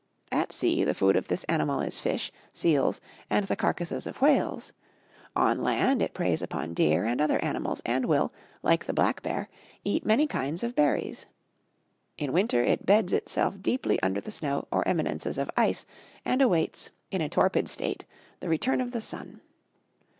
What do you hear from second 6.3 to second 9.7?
upon deer and other animals, and will, like the Black Bear,